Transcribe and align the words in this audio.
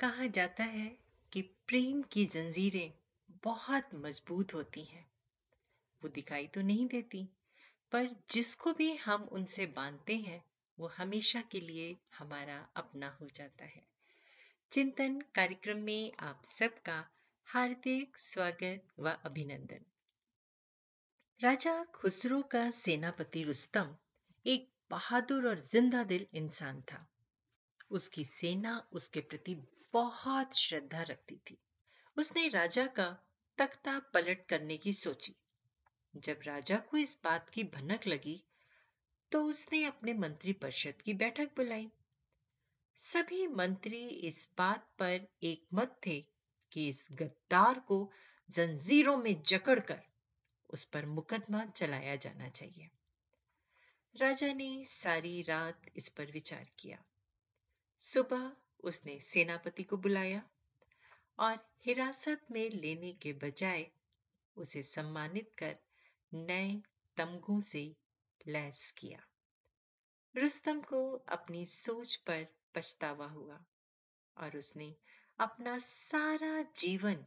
कहा 0.00 0.26
जाता 0.26 0.64
है 0.64 0.98
कि 1.32 1.42
प्रेम 1.42 2.02
की 2.02 2.26
जंजीरें 2.26 2.92
बहुत 3.44 3.90
मज़बूत 3.94 4.54
होती 4.54 4.82
हैं। 4.82 5.10
वो 6.02 6.08
दिखाई 6.08 6.46
तो 6.46 6.60
नहीं 6.60 6.86
देती, 6.86 7.28
पर 7.92 8.06
जिसको 8.30 8.72
भी 8.72 8.96
हम 8.96 9.22
उनसे 9.22 9.66
बांधते 9.66 10.16
हैं, 10.16 10.44
वो 10.78 10.88
हमेशा 10.88 11.42
के 11.42 11.60
लिए 11.60 11.96
हमारा 12.18 12.68
अपना 12.76 13.18
हो 13.20 13.28
जाता 13.34 13.64
है। 13.64 13.82
चिंतन 14.70 15.20
कार्यक्रम 15.34 15.78
में 15.78 16.12
आप 16.20 16.42
सबका 16.44 17.08
हार्दिक 17.44 18.18
स्वागत 18.18 18.82
व 18.98 19.10
अभिनंदन। 19.10 19.84
राजा 21.40 21.84
खुसरो 21.84 22.42
का 22.42 22.70
सेनापति 22.70 23.42
रुस्तम 23.42 23.96
एक 24.46 24.68
बहादुर 24.90 25.48
और 25.48 25.58
ज़िंदा 25.58 26.04
दिल 26.04 26.26
इंसान 26.34 26.80
था। 26.80 27.06
उसकी 27.90 28.24
सेना 28.24 28.88
उसके 28.92 29.20
प्रति 29.20 29.54
बहुत 29.92 30.56
श्रद्धा 30.56 31.02
रखती 31.02 31.36
थी। 31.50 31.58
उसने 32.16 32.48
राजा 32.48 32.86
का 32.86 33.08
तख्ता 33.58 33.98
पलट 34.14 34.46
करने 34.46 34.76
की 34.76 34.92
सोची। 34.92 35.34
जब 36.16 36.40
राजा 36.42 36.76
को 36.78 36.96
इस 36.96 37.20
बात 37.24 37.50
की 37.50 37.64
भनक 37.64 38.06
लगी 38.06 38.42
तो 39.30 39.44
उसने 39.44 39.84
अपने 39.84 40.14
मंत्री 40.14 40.52
परिषद 40.52 41.02
की 41.02 41.14
बैठक 41.14 41.56
बुलाई। 41.56 41.90
सभी 42.96 43.46
मंत्री 43.46 44.06
इस 44.08 44.54
बात 44.58 44.88
पर 44.98 45.28
एक 45.42 45.66
मत 45.74 46.00
थे 46.06 46.20
कि 46.72 46.88
इस 46.88 47.08
गद्दार 47.12 47.78
को 47.78 48.10
जंजीरों 48.50 49.16
में 49.16 49.42
जकड़कर 49.42 50.02
उस 50.70 50.84
पर 50.84 51.06
मुकदमा 51.06 51.64
चलाया 51.66 52.16
जाना 52.16 52.48
चाहिए। 52.48 52.90
राजा 54.14 54.52
ने 54.52 54.84
सारी 54.84 55.42
रात 55.42 55.82
इस 55.96 56.08
पर 56.08 56.32
विचार 56.32 56.66
किया। 56.78 57.02
सुबह 57.98 58.52
उसने 58.84 59.18
सेनापति 59.20 59.82
को 59.82 59.96
बुलाया 59.96 60.42
और 61.38 61.58
हिरासत 61.86 62.44
में 62.50 62.70
लेने 62.70 63.12
के 63.12 63.32
बजाय 63.32 63.86
उसे 64.56 64.82
सम्मानित 64.82 65.50
कर 65.58 65.78
नए 66.34 66.82
तमगों 67.16 67.60
से 67.60 67.96
लैस 68.46 68.90
किया। 68.98 69.18
रुस्तम 70.36 70.80
को 70.80 71.00
अपनी 71.28 71.66
सोच 71.66 72.14
पर 72.16 72.46
पछतावा 72.74 73.26
हुआ 73.26 73.64
और 74.36 74.56
उसने 74.56 74.94
अपना 75.38 75.78
सारा 75.78 76.62
जीवन 76.62 77.24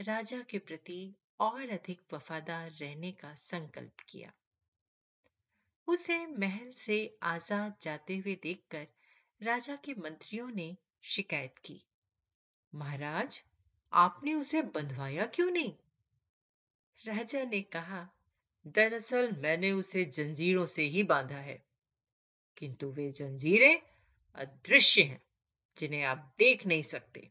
राजा 0.00 0.40
के 0.42 0.58
प्रति 0.58 1.14
और 1.40 1.70
अधिक 1.70 2.00
वफादार 2.12 2.70
रहने 2.70 3.12
का 3.12 3.34
संकल्प 3.34 4.00
किया। 4.08 4.32
उसे 5.88 6.26
महल 6.26 6.70
से 6.72 7.18
आज़ाद 7.22 7.76
जाते 7.80 8.16
हुए 8.16 8.34
देखकर 8.42 8.86
राजा 9.42 9.76
के 9.76 9.94
मंत्रियों 9.94 10.48
ने 10.48 10.76
शिकायत 11.02 11.58
की। 11.58 11.82
महाराज, 12.74 13.44
आपने 13.92 14.34
उसे 14.34 14.62
बंधवाया 14.62 15.26
क्यों 15.26 15.50
नहीं? 15.50 15.74
राजा 17.04 17.44
ने 17.44 17.62
कहा, 17.62 18.08
दरअसल 18.66 19.32
मैंने 19.32 19.72
उसे 19.72 20.04
जंजीरों 20.04 20.66
से 20.66 20.82
ही 20.82 21.02
बांधा 21.02 21.36
है। 21.36 21.64
किंतु 22.56 22.90
वे 22.90 23.10
जंजीरें 23.10 23.82
अदृश्य 24.34 25.02
हैं, 25.02 25.22
जिन्हें 25.78 26.02
आप 26.02 26.34
देख 26.38 26.66
नहीं 26.66 26.82
सकते। 26.82 27.30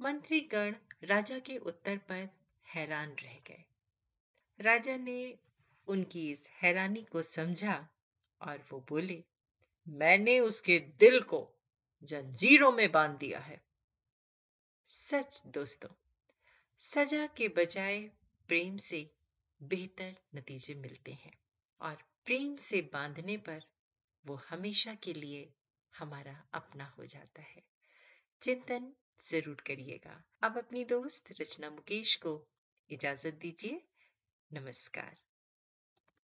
मंत्रीगण 0.00 0.74
राजा 1.04 1.38
के 1.38 1.58
उत्तर 1.58 1.96
पर 1.96 2.28
हैरान 2.74 3.10
रह 3.10 3.38
गए। 3.46 3.64
राजा 4.60 4.96
ने 4.96 5.38
उनकी 5.86 6.30
इस 6.30 6.50
हैरानी 6.50 7.02
को 7.02 7.22
समझा 7.22 7.88
और 8.40 8.66
वो 8.72 8.86
बोले, 8.88 9.24
मैंने 9.88 10.40
उसके 10.40 10.78
दिल 10.78 11.20
को 11.22 11.54
जंजीरों 12.02 12.72
में 12.72 12.92
बाँध 12.92 13.18
दिया 13.18 13.38
है। 13.38 13.60
सच 14.86 15.42
दोस्तों, 15.46 15.88
सजा 16.78 17.26
के 17.26 17.48
बजाय 17.48 18.00
प्रेम 18.48 18.76
से 18.76 19.10
बेहतर 19.62 20.16
नतीजे 20.34 20.74
मिलते 20.74 21.12
हैं 21.12 21.38
और 21.80 21.96
प्रेम 22.24 22.56
से 22.56 22.82
बांधने 22.82 23.36
पर 23.36 23.62
वो 24.26 24.34
हमेशा 24.34 24.94
के 24.94 25.12
लिए 25.12 25.52
हमारा 25.94 26.48
अपना 26.54 26.84
हो 26.84 27.04
जाता 27.06 27.42
है। 27.42 27.62
चिंतन 28.42 28.92
ज़रूर 29.20 29.62
करिएगा। 29.66 30.24
अब 30.42 30.58
अपनी 30.58 30.84
दोस्त 30.84 31.40
रचना 31.40 31.70
मुकेश 31.70 32.16
को 32.16 32.48
इजाज़त 32.90 33.34
दीजिए। 33.34 33.82
नमस्कार। 34.52 35.16